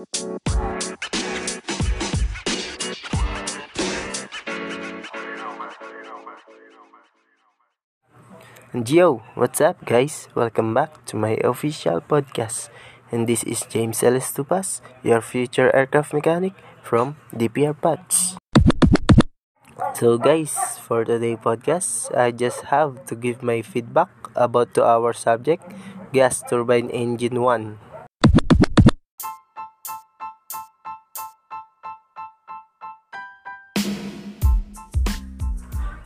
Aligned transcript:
Yo, 0.00 0.08
what's 9.36 9.60
up, 9.60 9.84
guys? 9.84 10.24
Welcome 10.32 10.72
back 10.72 11.04
to 11.12 11.20
my 11.20 11.36
official 11.44 12.00
podcast. 12.00 12.72
And 13.12 13.28
this 13.28 13.44
is 13.44 13.68
James. 13.68 14.00
Stupas, 14.00 14.80
your 15.04 15.20
future 15.20 15.68
aircraft 15.76 16.16
mechanic 16.16 16.56
from 16.80 17.20
DPR 17.36 17.76
Patch. 17.76 18.40
So, 19.92 20.16
guys, 20.16 20.56
for 20.80 21.04
today's 21.04 21.44
podcast, 21.44 22.16
I 22.16 22.32
just 22.32 22.72
have 22.72 23.04
to 23.04 23.14
give 23.14 23.42
my 23.42 23.60
feedback 23.60 24.08
about 24.32 24.72
to 24.80 24.82
our 24.82 25.12
subject, 25.12 25.60
gas 26.16 26.40
turbine 26.48 26.88
engine 26.88 27.42
1. 27.42 27.89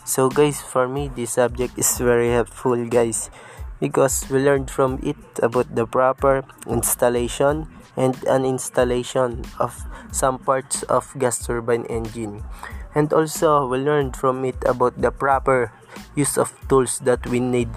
So 0.04 0.28
guys, 0.28 0.60
for 0.60 0.86
me 0.86 1.08
this 1.08 1.40
subject 1.40 1.78
is 1.80 1.96
very 1.96 2.28
helpful 2.28 2.76
guys 2.84 3.30
because 3.80 4.28
we 4.28 4.36
learned 4.36 4.68
from 4.68 5.00
it 5.00 5.16
about 5.40 5.74
the 5.74 5.86
proper 5.88 6.44
installation 6.68 7.72
and 7.96 8.12
uninstallation 8.28 9.48
of 9.58 9.72
some 10.12 10.36
parts 10.36 10.82
of 10.92 11.08
gas 11.18 11.40
turbine 11.40 11.88
engine. 11.88 12.44
And 12.94 13.12
also 13.16 13.66
we 13.66 13.78
learned 13.78 14.14
from 14.14 14.44
it 14.44 14.60
about 14.68 15.00
the 15.00 15.10
proper 15.10 15.72
use 16.14 16.36
of 16.36 16.52
tools 16.68 17.00
that 17.08 17.24
we 17.26 17.40
need 17.40 17.72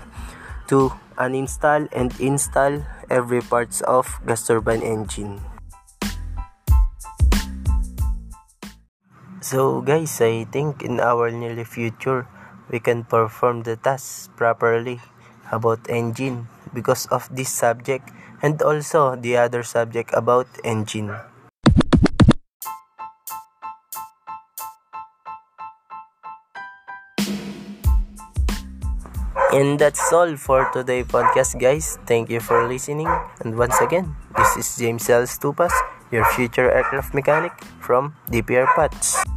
to 0.67 0.91
uninstall 1.15 1.87
and 1.95 2.11
install 2.19 2.83
every 3.09 3.39
parts 3.39 3.79
of 3.87 4.19
gas 4.27 4.45
turbine 4.45 4.83
engine. 4.83 5.39
So 9.41 9.81
guys, 9.81 10.17
I 10.21 10.45
think 10.49 10.81
in 10.81 10.99
our 10.99 11.29
near 11.29 11.63
future 11.63 12.25
we 12.69 12.79
can 12.79 13.05
perform 13.05 13.63
the 13.63 13.77
tasks 13.77 14.29
properly 14.35 14.99
about 15.51 15.85
engine 15.89 16.49
because 16.73 17.05
of 17.07 17.29
this 17.31 17.53
subject 17.53 18.09
and 18.41 18.61
also 18.61 19.15
the 19.15 19.37
other 19.37 19.63
subject 19.63 20.09
about 20.13 20.47
engine. 20.63 21.13
And 29.53 29.79
that's 29.79 30.11
all 30.11 30.35
for 30.35 30.69
today 30.73 31.03
podcast 31.07 31.57
guys. 31.57 31.97
Thank 32.05 32.29
you 32.29 32.41
for 32.41 32.67
listening. 32.67 33.07
And 33.39 33.57
once 33.57 33.79
again, 33.79 34.17
this 34.35 34.57
is 34.57 34.67
James 34.77 35.09
L. 35.09 35.23
Stupas, 35.23 35.71
your 36.11 36.25
future 36.35 36.71
aircraft 36.71 37.13
mechanic 37.13 37.51
from 37.79 38.15
DPR 38.31 38.67
Patch. 38.75 39.36